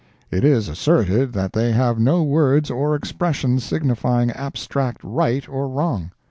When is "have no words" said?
1.73-2.71